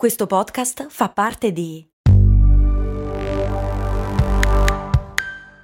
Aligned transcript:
Questo 0.00 0.26
podcast 0.26 0.86
fa 0.88 1.10
parte 1.10 1.52
di 1.52 1.86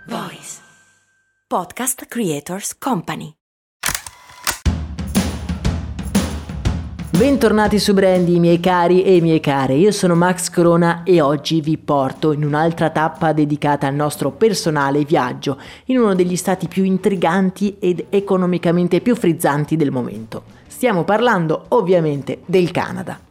Voice 0.09 0.61
Podcast 1.49 2.05
Creators 2.05 2.77
Company. 2.77 3.33
Bentornati 7.17 7.79
su 7.79 7.95
Brandy, 7.95 8.39
miei 8.39 8.61
cari 8.61 9.05
e 9.05 9.23
miei 9.23 9.41
care. 9.41 9.73
Io 9.73 9.91
sono 9.91 10.15
Max 10.15 10.51
Corona 10.51 11.03
e 11.03 11.23
oggi 11.23 11.63
vi 11.63 11.79
porto 11.79 12.33
in 12.33 12.45
un'altra 12.45 12.91
tappa 12.91 13.33
dedicata 13.33 13.87
al 13.87 13.95
nostro 13.95 14.33
personale 14.33 15.07
viaggio 15.07 15.59
in 15.87 15.97
uno 15.97 16.15
degli 16.15 16.37
stati 16.37 16.69
più 16.69 16.85
intriganti 16.85 17.79
ed 17.79 18.09
economicamente 18.11 19.01
più 19.01 19.17
frizzanti 19.17 19.77
del 19.77 19.91
momento. 19.91 20.43
Stiamo 20.67 21.05
parlando 21.05 21.65
ovviamente 21.69 22.43
del 22.45 22.71
Canada. 22.71 23.26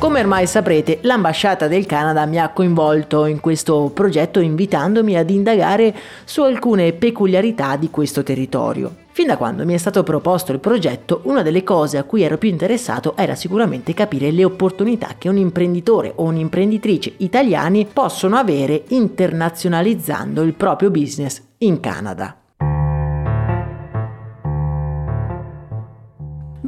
Come 0.00 0.20
ormai 0.20 0.46
saprete, 0.46 1.00
l'ambasciata 1.02 1.68
del 1.68 1.84
Canada 1.84 2.24
mi 2.24 2.40
ha 2.40 2.48
coinvolto 2.48 3.26
in 3.26 3.38
questo 3.38 3.90
progetto 3.92 4.40
invitandomi 4.40 5.14
ad 5.14 5.28
indagare 5.28 5.94
su 6.24 6.40
alcune 6.40 6.94
peculiarità 6.94 7.76
di 7.76 7.90
questo 7.90 8.22
territorio. 8.22 8.94
Fin 9.10 9.26
da 9.26 9.36
quando 9.36 9.66
mi 9.66 9.74
è 9.74 9.76
stato 9.76 10.02
proposto 10.02 10.52
il 10.52 10.58
progetto, 10.58 11.20
una 11.24 11.42
delle 11.42 11.62
cose 11.62 11.98
a 11.98 12.04
cui 12.04 12.22
ero 12.22 12.38
più 12.38 12.48
interessato 12.48 13.14
era 13.14 13.34
sicuramente 13.34 13.92
capire 13.92 14.30
le 14.30 14.44
opportunità 14.44 15.16
che 15.18 15.28
un 15.28 15.36
imprenditore 15.36 16.14
o 16.16 16.22
un'imprenditrice 16.22 17.12
italiani 17.18 17.86
possono 17.92 18.36
avere 18.36 18.84
internazionalizzando 18.88 20.40
il 20.40 20.54
proprio 20.54 20.90
business 20.90 21.42
in 21.58 21.78
Canada. 21.78 22.36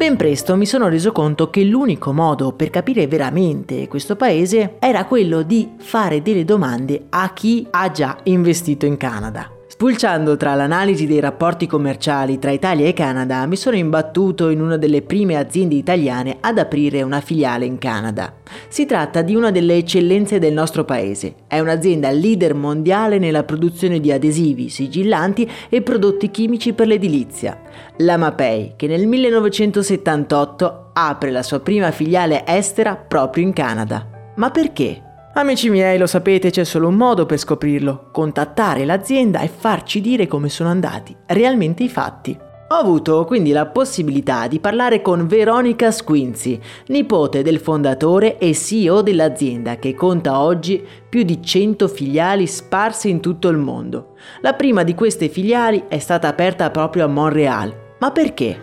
Ben 0.02 0.16
presto 0.16 0.56
mi 0.56 0.66
sono 0.66 0.88
reso 0.88 1.12
conto 1.12 1.48
che 1.48 1.62
l'unico 1.62 2.12
modo 2.12 2.54
per 2.54 2.70
capire 2.70 3.06
veramente 3.06 3.86
questo 3.86 4.16
paese 4.16 4.74
era 4.80 5.04
quello 5.04 5.42
di 5.42 5.74
fare 5.78 6.22
delle 6.22 6.44
domande 6.44 7.04
a 7.10 7.32
chi 7.32 7.64
ha 7.70 7.88
già 7.92 8.18
investito 8.24 8.84
in 8.84 8.96
Canada. 8.96 9.61
Spulciando 9.82 10.36
tra 10.36 10.54
l'analisi 10.54 11.08
dei 11.08 11.18
rapporti 11.18 11.66
commerciali 11.66 12.38
tra 12.38 12.52
Italia 12.52 12.86
e 12.86 12.92
Canada, 12.92 13.44
mi 13.46 13.56
sono 13.56 13.74
imbattuto 13.74 14.48
in 14.48 14.60
una 14.60 14.76
delle 14.76 15.02
prime 15.02 15.34
aziende 15.34 15.74
italiane 15.74 16.36
ad 16.38 16.58
aprire 16.58 17.02
una 17.02 17.20
filiale 17.20 17.64
in 17.64 17.78
Canada. 17.78 18.32
Si 18.68 18.86
tratta 18.86 19.22
di 19.22 19.34
una 19.34 19.50
delle 19.50 19.74
eccellenze 19.74 20.38
del 20.38 20.52
nostro 20.52 20.84
paese. 20.84 21.34
È 21.48 21.58
un'azienda 21.58 22.12
leader 22.12 22.54
mondiale 22.54 23.18
nella 23.18 23.42
produzione 23.42 23.98
di 23.98 24.12
adesivi, 24.12 24.68
sigillanti 24.68 25.50
e 25.68 25.82
prodotti 25.82 26.30
chimici 26.30 26.74
per 26.74 26.86
l'edilizia. 26.86 27.60
La 27.96 28.16
Mapei, 28.16 28.74
che 28.76 28.86
nel 28.86 29.08
1978 29.08 30.90
apre 30.92 31.32
la 31.32 31.42
sua 31.42 31.58
prima 31.58 31.90
filiale 31.90 32.44
estera 32.46 32.94
proprio 32.94 33.42
in 33.42 33.52
Canada. 33.52 34.32
Ma 34.36 34.48
perché? 34.52 35.10
Amici 35.34 35.70
miei, 35.70 35.96
lo 35.96 36.06
sapete, 36.06 36.50
c'è 36.50 36.62
solo 36.62 36.88
un 36.88 36.94
modo 36.94 37.24
per 37.24 37.38
scoprirlo, 37.38 38.10
contattare 38.12 38.84
l'azienda 38.84 39.40
e 39.40 39.48
farci 39.48 40.02
dire 40.02 40.26
come 40.26 40.50
sono 40.50 40.68
andati 40.68 41.16
realmente 41.28 41.82
i 41.82 41.88
fatti. 41.88 42.38
Ho 42.68 42.74
avuto 42.74 43.24
quindi 43.24 43.50
la 43.50 43.64
possibilità 43.64 44.46
di 44.46 44.60
parlare 44.60 45.00
con 45.00 45.26
Veronica 45.26 45.90
Squinzi, 45.90 46.60
nipote 46.88 47.40
del 47.40 47.60
fondatore 47.60 48.36
e 48.36 48.54
CEO 48.54 49.00
dell'azienda 49.00 49.76
che 49.76 49.94
conta 49.94 50.38
oggi 50.38 50.86
più 51.08 51.22
di 51.22 51.42
100 51.42 51.88
filiali 51.88 52.46
sparse 52.46 53.08
in 53.08 53.20
tutto 53.20 53.48
il 53.48 53.56
mondo. 53.56 54.16
La 54.42 54.52
prima 54.52 54.82
di 54.82 54.94
queste 54.94 55.30
filiali 55.30 55.84
è 55.88 55.98
stata 55.98 56.28
aperta 56.28 56.70
proprio 56.70 57.04
a 57.04 57.08
Montreal. 57.08 57.74
Ma 57.98 58.10
perché? 58.10 58.60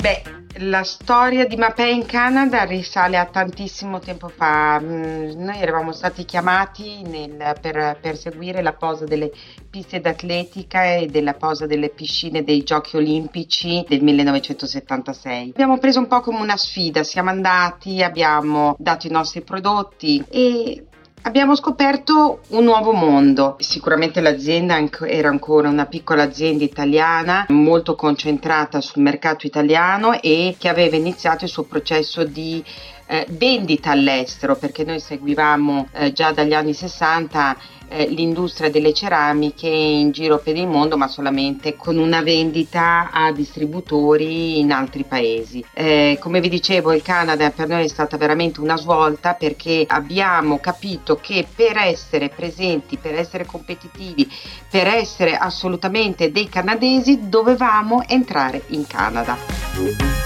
Beh, 0.00 0.33
la 0.58 0.84
storia 0.84 1.46
di 1.46 1.56
Mapei 1.56 1.94
in 1.94 2.06
Canada 2.06 2.62
risale 2.64 3.16
a 3.16 3.24
tantissimo 3.24 3.98
tempo 3.98 4.28
fa. 4.28 4.78
Mm, 4.80 5.30
noi 5.42 5.58
eravamo 5.58 5.92
stati 5.92 6.24
chiamati 6.24 7.02
nel, 7.02 7.56
per, 7.60 7.98
per, 8.00 8.16
seguire 8.16 8.62
la 8.62 8.72
posa 8.72 9.04
delle 9.04 9.32
piste 9.68 10.00
d'atletica 10.00 10.94
e 10.94 11.06
della 11.06 11.34
posa 11.34 11.66
delle 11.66 11.88
piscine 11.88 12.44
dei 12.44 12.62
Giochi 12.62 12.96
Olimpici 12.96 13.84
del 13.88 14.02
1976. 14.02 15.50
Abbiamo 15.50 15.78
preso 15.78 15.98
un 15.98 16.06
po' 16.06 16.20
come 16.20 16.40
una 16.40 16.56
sfida, 16.56 17.02
siamo 17.02 17.30
andati, 17.30 18.02
abbiamo 18.02 18.76
dato 18.78 19.06
i 19.06 19.10
nostri 19.10 19.42
prodotti 19.42 20.24
e 20.28 20.84
Abbiamo 21.26 21.56
scoperto 21.56 22.40
un 22.48 22.64
nuovo 22.64 22.92
mondo. 22.92 23.56
Sicuramente 23.58 24.20
l'azienda 24.20 24.78
era 25.06 25.30
ancora 25.30 25.70
una 25.70 25.86
piccola 25.86 26.24
azienda 26.24 26.64
italiana, 26.64 27.46
molto 27.48 27.94
concentrata 27.94 28.82
sul 28.82 29.00
mercato 29.00 29.46
italiano 29.46 30.20
e 30.20 30.54
che 30.58 30.68
aveva 30.68 30.96
iniziato 30.96 31.44
il 31.44 31.50
suo 31.50 31.62
processo 31.62 32.24
di 32.24 32.62
eh, 33.06 33.26
vendita 33.30 33.90
all'estero, 33.90 34.56
perché 34.56 34.84
noi 34.84 35.00
seguivamo 35.00 35.88
eh, 35.92 36.12
già 36.12 36.32
dagli 36.32 36.54
anni 36.54 36.74
60 36.74 37.56
eh, 37.88 38.08
l'industria 38.08 38.70
delle 38.70 38.92
ceramiche 38.92 39.68
in 39.68 40.10
giro 40.10 40.38
per 40.38 40.56
il 40.56 40.66
mondo, 40.66 40.96
ma 40.96 41.06
solamente 41.08 41.76
con 41.76 41.98
una 41.98 42.22
vendita 42.22 43.10
a 43.12 43.32
distributori 43.32 44.58
in 44.58 44.72
altri 44.72 45.04
paesi. 45.04 45.64
Eh, 45.72 46.18
come 46.20 46.40
vi 46.40 46.48
dicevo, 46.48 46.92
il 46.92 47.02
Canada 47.02 47.50
per 47.50 47.68
noi 47.68 47.84
è 47.84 47.88
stata 47.88 48.16
veramente 48.16 48.60
una 48.60 48.76
svolta 48.76 49.34
perché 49.34 49.84
abbiamo 49.86 50.58
capito 50.58 51.16
che 51.20 51.46
per 51.54 51.76
essere 51.76 52.30
presenti, 52.30 52.96
per 52.96 53.14
essere 53.14 53.46
competitivi, 53.46 54.30
per 54.70 54.86
essere 54.86 55.36
assolutamente 55.36 56.32
dei 56.32 56.48
canadesi, 56.48 57.28
dovevamo 57.28 58.02
entrare 58.08 58.62
in 58.68 58.86
Canada. 58.86 60.23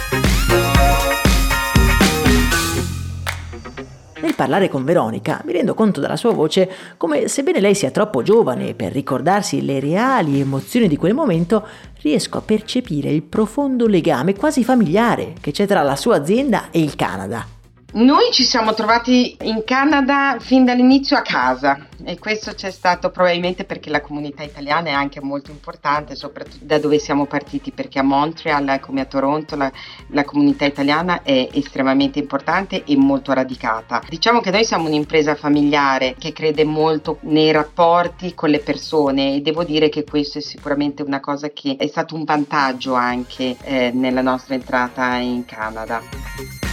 Nel 4.21 4.35
parlare 4.35 4.69
con 4.69 4.85
Veronica 4.85 5.41
mi 5.45 5.53
rendo 5.53 5.75
conto 5.75 6.01
dalla 6.01 6.17
sua 6.17 6.33
voce 6.33 6.69
come 6.97 7.29
sebbene 7.29 7.61
lei 7.61 7.75
sia 7.75 7.91
troppo 7.91 8.23
giovane 8.23 8.75
per 8.75 8.93
ricordarsi 8.93 9.65
le 9.65 9.79
reali 9.79 10.41
emozioni 10.41 10.89
di 10.89 10.97
quel 10.97 11.15
momento, 11.15 11.67
riesco 12.01 12.39
a 12.39 12.43
percepire 12.43 13.11
il 13.11 13.23
profondo 13.23 13.87
legame 13.87 14.35
quasi 14.35 14.65
familiare 14.65 15.35
che 15.41 15.53
c'è 15.53 15.67
tra 15.67 15.83
la 15.83 15.97
sua 15.97 16.17
azienda 16.17 16.71
e 16.71 16.81
il 16.81 16.97
Canada. 16.97 17.58
Noi 17.91 18.31
ci 18.33 18.45
siamo 18.45 18.75
trovati 18.75 19.35
in 19.45 19.65
Canada 19.65 20.37
fin 20.41 20.63
dall'inizio 20.63 21.17
a 21.17 21.23
casa 21.23 21.87
e 22.05 22.19
questo 22.19 22.53
c'è 22.53 22.71
stato 22.71 23.11
probabilmente 23.11 23.65
perché 23.65 23.89
la 23.89 24.03
comunità 24.03 24.43
italiana 24.43 24.91
è 24.91 24.93
anche 24.93 25.23
molto 25.23 25.51
importante, 25.51 26.15
soprattutto 26.15 26.67
da 26.67 26.79
dove 26.79 26.99
siamo 26.99 27.25
partiti, 27.25 27.71
perché 27.71 27.99
a 27.99 28.03
Montreal 28.03 28.79
come 28.81 29.01
a 29.01 29.07
Toronto 29.07 29.57
la, 29.57 29.73
la 30.09 30.25
comunità 30.25 30.67
italiana 30.67 31.23
è 31.23 31.49
estremamente 31.51 32.19
importante 32.19 32.85
e 32.85 32.95
molto 32.95 33.33
radicata. 33.33 34.03
Diciamo 34.07 34.41
che 34.41 34.51
noi 34.51 34.67
siamo 34.67 34.87
un'impresa 34.87 35.35
familiare 35.35 36.15
che 36.19 36.35
crede 36.35 36.65
molto 36.65 37.17
nei 37.23 37.53
rapporti 37.53 38.35
con 38.35 38.51
le 38.51 38.59
persone 38.59 39.37
e 39.37 39.41
devo 39.41 39.65
dire 39.65 39.89
che 39.89 40.05
questo 40.05 40.39
è 40.39 40.43
sicuramente 40.43 41.03
una 41.03 41.21
cosa 41.21 41.49
che 41.49 41.77
è 41.79 41.87
stato 41.87 42.15
un 42.15 42.25
vantaggio 42.25 42.93
anche 42.93 43.57
eh, 43.63 43.91
nella 43.95 44.21
nostra 44.21 44.53
entrata 44.53 45.17
in 45.17 45.47
Canada. 45.47 46.68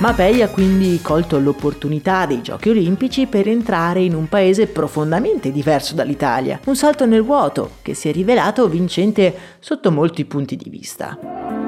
Mapei 0.00 0.40
ha 0.40 0.48
quindi 0.48 0.98
colto 1.02 1.38
l'opportunità 1.38 2.24
dei 2.24 2.40
Giochi 2.40 2.70
Olimpici 2.70 3.26
per 3.26 3.46
entrare 3.46 4.00
in 4.00 4.14
un 4.14 4.30
paese 4.30 4.66
profondamente 4.66 5.52
diverso 5.52 5.94
dall'Italia, 5.94 6.58
un 6.64 6.74
salto 6.74 7.04
nel 7.04 7.22
vuoto 7.22 7.72
che 7.82 7.92
si 7.92 8.08
è 8.08 8.12
rivelato 8.12 8.66
vincente 8.66 9.34
sotto 9.58 9.90
molti 9.90 10.24
punti 10.24 10.56
di 10.56 10.70
vista 10.70 11.59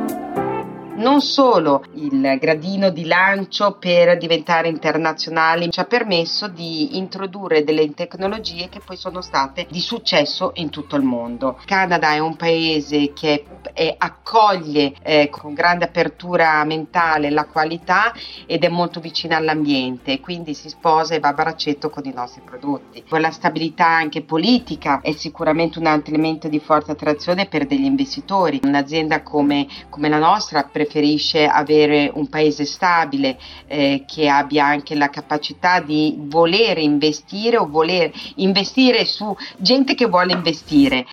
non 1.03 1.21
solo 1.21 1.83
il 1.95 2.39
gradino 2.41 2.91
di 2.91 3.05
lancio 3.05 3.77
per 3.79 4.17
diventare 4.17 4.69
internazionali 4.69 5.69
ci 5.71 5.81
ha 5.81 5.85
permesso 5.85 6.47
di 6.47 6.97
introdurre 6.97 7.65
delle 7.65 7.93
tecnologie 7.93 8.69
che 8.69 8.81
poi 8.83 8.97
sono 8.97 9.21
state 9.21 9.67
di 9.69 9.81
successo 9.81 10.53
in 10.55 10.71
tutto 10.71 10.95
il 10.95 11.03
mondo. 11.03 11.57
Il 11.59 11.65
Canada 11.67 12.13
è 12.13 12.21
un 12.21 12.37
paese 12.37 13.13
che 13.13 13.45
è, 13.73 13.95
accoglie 13.99 14.95
eh, 15.03 15.29
con 15.29 15.55
grande 15.55 15.87
apertura 15.87 16.63
mentale 16.65 17.31
la 17.31 17.47
qualità 17.47 18.15
ed 18.47 18.63
è 18.63 18.69
molto 18.69 19.01
vicino 19.01 19.35
all'ambiente, 19.35 20.21
quindi 20.21 20.55
si 20.55 20.69
sposa 20.69 21.15
e 21.15 21.19
va 21.19 21.29
a 21.29 21.35
braccetto 21.35 21.91
con 21.91 22.05
i 22.07 22.13
nostri 22.15 22.43
prodotti. 22.45 23.03
Con 23.09 23.21
la 23.21 23.33
stabilità 23.33 23.87
anche 23.87 24.23
politica 24.23 25.01
è 25.01 25.11
sicuramente 25.13 25.81
un 25.81 25.87
altro 25.87 26.15
elemento 26.15 26.47
di 26.47 26.61
forte 26.61 26.93
attrazione 26.93 27.47
per 27.47 27.67
degli 27.67 27.85
investitori. 27.85 28.61
Un'azienda 28.63 29.23
come, 29.23 29.67
come 29.89 30.09
la 30.09 30.19
nostra 30.19 30.63
preferisce 30.63 30.91
preferisce 30.93 31.47
avere 31.47 32.11
un 32.13 32.29
paese 32.29 32.67
stabile 32.67 33.39
eh, 33.67 34.05
che 34.07 34.29
abbia 34.29 34.67
anche 34.67 34.95
la 34.95 35.09
capacità 35.09 35.81
di 35.81 36.15
voler 36.19 36.77
investire 36.79 37.57
o 37.57 37.67
voler 37.67 38.13
investire 38.37 39.07
su 39.07 39.35
gente 39.57 39.95
che 39.95 40.07
vuole 40.07 40.33
investire. 40.33 41.07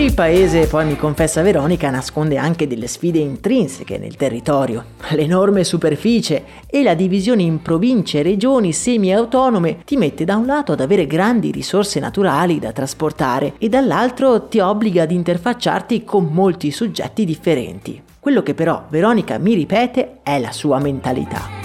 Il 0.00 0.14
paese, 0.14 0.66
poi 0.66 0.86
mi 0.86 0.96
confessa 0.96 1.42
Veronica, 1.42 1.90
nasconde 1.90 2.38
anche 2.38 2.66
delle 2.66 2.86
sfide 2.86 3.18
intrinseche 3.18 3.98
nel 3.98 4.16
territorio. 4.16 4.82
L'enorme 5.10 5.62
superficie 5.62 6.42
e 6.66 6.82
la 6.82 6.94
divisione 6.94 7.42
in 7.42 7.60
province 7.60 8.20
e 8.20 8.22
regioni 8.22 8.72
semi-autonome 8.72 9.84
ti 9.84 9.98
mette 9.98 10.24
da 10.24 10.36
un 10.36 10.46
lato 10.46 10.72
ad 10.72 10.80
avere 10.80 11.06
grandi 11.06 11.50
risorse 11.50 12.00
naturali 12.00 12.58
da 12.58 12.72
trasportare 12.72 13.52
e 13.58 13.68
dall'altro 13.68 14.48
ti 14.48 14.58
obbliga 14.58 15.02
ad 15.02 15.10
interfacciarti 15.10 16.02
con 16.02 16.30
molti 16.32 16.70
soggetti 16.70 17.26
differenti. 17.26 18.02
Quello 18.18 18.42
che 18.42 18.54
però 18.54 18.86
Veronica 18.88 19.36
mi 19.36 19.52
ripete 19.52 20.20
è 20.22 20.40
la 20.40 20.50
sua 20.50 20.78
mentalità 20.78 21.59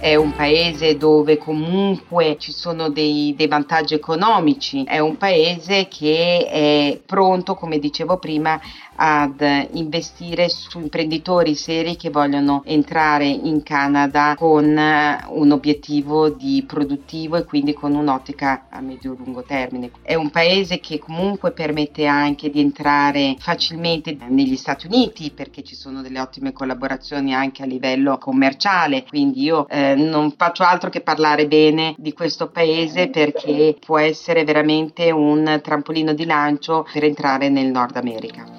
è 0.00 0.14
un 0.14 0.32
paese 0.32 0.96
dove 0.96 1.38
comunque 1.38 2.36
ci 2.38 2.52
sono 2.52 2.88
dei, 2.88 3.34
dei, 3.36 3.48
vantaggi 3.48 3.94
economici, 3.94 4.84
è 4.84 4.98
un 4.98 5.16
paese 5.16 5.88
che 5.88 6.46
è 6.48 7.00
pronto, 7.04 7.54
come 7.54 7.78
dicevo 7.78 8.18
prima, 8.18 8.60
ad 9.00 9.68
investire 9.72 10.48
su 10.48 10.80
imprenditori 10.80 11.54
seri 11.54 11.96
che 11.96 12.10
vogliono 12.10 12.62
entrare 12.64 13.26
in 13.26 13.62
Canada 13.62 14.34
con 14.36 14.76
eh, 14.76 15.24
un 15.28 15.52
obiettivo 15.52 16.30
di 16.30 16.64
produttivo 16.66 17.36
e 17.36 17.44
quindi 17.44 17.74
con 17.74 17.94
un'ottica 17.94 18.66
a 18.70 18.80
medio-lungo 18.80 19.42
termine. 19.42 19.90
È 20.02 20.14
un 20.14 20.30
paese 20.30 20.80
che 20.80 20.98
comunque 20.98 21.52
permette 21.52 22.06
anche 22.06 22.50
di 22.50 22.60
entrare 22.60 23.36
facilmente 23.38 24.16
negli 24.28 24.56
Stati 24.56 24.86
Uniti 24.86 25.30
perché 25.30 25.62
ci 25.62 25.76
sono 25.76 26.02
delle 26.02 26.20
ottime 26.20 26.52
collaborazioni 26.52 27.34
anche 27.34 27.62
a 27.62 27.66
livello 27.66 28.18
commerciale, 28.18 29.04
quindi 29.04 29.42
io 29.42 29.68
eh, 29.68 29.87
non 29.96 30.32
faccio 30.36 30.62
altro 30.62 30.90
che 30.90 31.00
parlare 31.00 31.46
bene 31.46 31.94
di 31.96 32.12
questo 32.12 32.50
paese 32.50 33.08
perché 33.08 33.76
può 33.84 33.98
essere 33.98 34.44
veramente 34.44 35.10
un 35.10 35.60
trampolino 35.62 36.12
di 36.12 36.24
lancio 36.24 36.86
per 36.92 37.04
entrare 37.04 37.48
nel 37.48 37.66
Nord 37.66 37.96
America. 37.96 38.58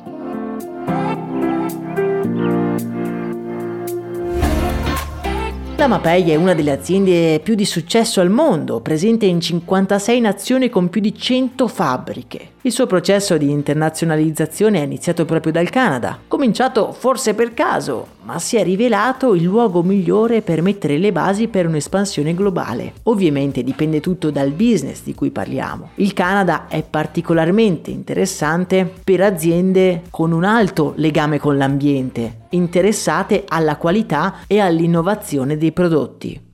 La 5.79 5.87
Mapei 5.87 6.29
è 6.29 6.35
una 6.35 6.53
delle 6.53 6.71
aziende 6.71 7.39
più 7.39 7.55
di 7.55 7.63
successo 7.63 8.19
al 8.19 8.29
mondo, 8.29 8.81
presente 8.81 9.25
in 9.25 9.39
56 9.39 10.19
nazioni 10.19 10.67
con 10.67 10.89
più 10.89 10.99
di 10.99 11.15
100 11.15 11.69
fabbriche. 11.69 12.49
Il 12.63 12.73
suo 12.73 12.85
processo 12.85 13.37
di 13.37 13.49
internazionalizzazione 13.49 14.81
è 14.81 14.83
iniziato 14.83 15.23
proprio 15.23 15.53
dal 15.53 15.69
Canada, 15.69 16.19
cominciato 16.27 16.91
forse 16.91 17.33
per 17.33 17.53
caso, 17.53 18.17
ma 18.29 18.37
si 18.37 18.57
è 18.57 18.63
rivelato 18.63 19.33
il 19.33 19.41
luogo 19.41 19.81
migliore 19.81 20.43
per 20.43 20.61
mettere 20.61 20.99
le 20.99 21.11
basi 21.11 21.47
per 21.47 21.65
un'espansione 21.65 22.35
globale. 22.35 22.93
Ovviamente 23.05 23.63
dipende 23.63 24.01
tutto 24.01 24.29
dal 24.29 24.51
business 24.51 25.01
di 25.01 25.15
cui 25.15 25.31
parliamo. 25.31 25.89
Il 25.95 26.13
Canada 26.13 26.67
è 26.67 26.83
particolarmente 26.83 27.89
interessante 27.89 28.87
per 29.03 29.21
aziende 29.21 30.03
con 30.11 30.31
un 30.31 30.43
alto 30.43 30.93
legame 30.97 31.39
con 31.39 31.57
l'ambiente, 31.57 32.41
interessate 32.49 33.45
alla 33.47 33.77
qualità 33.77 34.41
e 34.45 34.59
all'innovazione 34.59 35.57
dei 35.57 35.71
prodotti. 35.71 36.48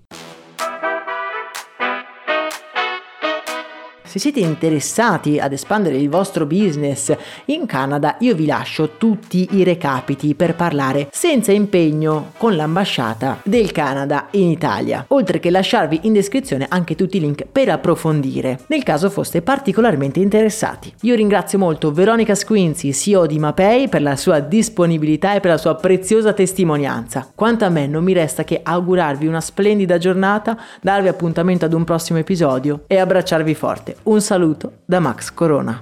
Se 4.16 4.22
siete 4.22 4.40
interessati 4.40 5.40
ad 5.40 5.52
espandere 5.52 5.98
il 5.98 6.08
vostro 6.08 6.46
business 6.46 7.14
in 7.48 7.66
Canada, 7.66 8.16
io 8.20 8.34
vi 8.34 8.46
lascio 8.46 8.92
tutti 8.98 9.46
i 9.52 9.66
recapiti 9.66 10.36
per 10.36 10.56
parlare 10.56 11.10
senza 11.12 11.52
impegno 11.52 12.32
con 12.38 12.56
l'ambasciata 12.56 13.42
del 13.44 13.74
Canada 13.74 14.28
in 14.32 14.48
Italia, 14.48 15.04
oltre 15.10 15.42
che 15.42 15.50
lasciarvi 15.50 16.00
in 16.04 16.14
descrizione 16.14 16.66
anche 16.70 16.96
tutti 16.96 17.18
i 17.18 17.20
link 17.20 17.46
per 17.52 17.68
approfondire, 17.68 18.60
nel 18.68 18.84
caso 18.84 19.10
foste 19.10 19.42
particolarmente 19.42 20.22
interessati. 20.22 20.94
Io 21.02 21.16
ringrazio 21.16 21.60
molto 21.60 21.92
Veronica 21.92 22.36
Squinzi, 22.36 22.94
CEO 22.94 23.26
di 23.26 23.38
Mapei, 23.38 23.90
per 23.90 24.02
la 24.02 24.16
sua 24.16 24.40
disponibilità 24.40 25.36
e 25.36 25.42
per 25.42 25.52
la 25.52 25.58
sua 25.58 25.76
preziosa 25.76 26.32
testimonianza. 26.32 27.28
Quanto 27.36 27.66
a 27.66 27.70
me 27.70 27.86
non 27.86 28.06
mi 28.06 28.14
resta 28.14 28.46
che 28.46 28.62
augurarvi 28.64 29.28
una 29.28 29.42
splendida 29.42 29.98
giornata, 29.98 30.58
darvi 30.82 31.10
appuntamento 31.10 31.66
ad 31.66 31.74
un 31.74 31.84
prossimo 31.84 32.18
episodio 32.18 32.84
e 32.88 32.98
abbracciarvi 32.98 33.54
forte. 33.54 34.04
Un 34.08 34.22
saluto 34.22 34.82
da 34.86 35.00
Max 35.00 35.32
Corona. 35.32 35.82